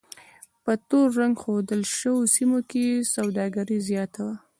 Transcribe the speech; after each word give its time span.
په 0.63 0.71
تور 0.87 1.07
رنګ 1.19 1.35
ښودل 1.41 1.81
شویو 1.97 2.31
سیمو 2.35 2.59
کې 2.69 2.85
سوداګري 3.13 3.77
زیاته 3.89 4.19
وه. 4.25 4.35